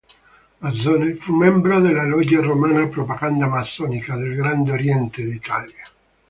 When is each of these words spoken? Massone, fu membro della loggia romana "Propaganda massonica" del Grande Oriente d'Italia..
Massone, 0.61 1.15
fu 1.17 1.35
membro 1.35 1.79
della 1.79 2.03
loggia 2.05 2.41
romana 2.41 2.87
"Propaganda 2.87 3.45
massonica" 3.45 4.17
del 4.17 4.33
Grande 4.35 4.71
Oriente 4.71 5.21
d'Italia.. 5.21 5.85